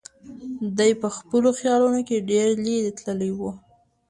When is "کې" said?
2.07-2.25